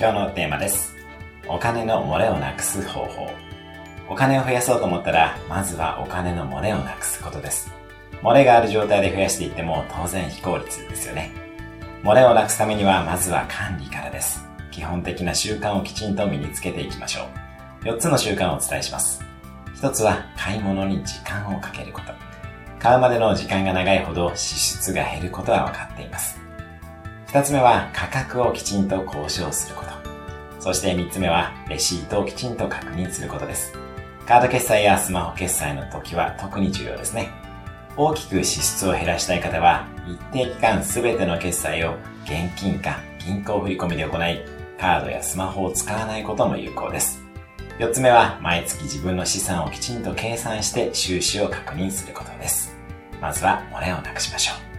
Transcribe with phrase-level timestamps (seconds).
[0.00, 0.96] 今日のテーマです。
[1.46, 3.28] お金の漏れをなくす方法。
[4.08, 7.70] お金を増やそうと思ったら、まずはお金の漏れをなくすことです。
[8.22, 11.30] 漏れがある状態で増やしていっても当然非効率ですよね。
[12.02, 14.42] 漏れをなくすためには、まずは管理からです。
[14.70, 17.28] 基本的な習慣をきちんと身につけていきましょ
[17.84, 17.84] う。
[17.84, 19.22] 4つの習慣をお伝えします。
[19.82, 22.14] 1つは、買い物に時間をかけること。
[22.78, 26.40] 買うまでの時間が長いほど支出が減ることは分かっています。
[27.26, 29.99] 2つ目は、価格をきちんと交渉すること。
[30.60, 33.72] そして3つ目は、レシートをきちんと確認することです。
[34.26, 37.30] カード決済やスマホ決済の時は特に重要ですね。
[37.96, 44.44] 大きく支出を減らしたい方は、一定期間すべての決済を現金か銀行振込で行い、
[44.78, 47.22] カードやスマホを使わないことも有効です。
[47.78, 52.76] 4つ目は、毎月自分の資産をきちんと計算して収支を確認することです。
[53.20, 54.69] まずは、漏れをなくしましょう。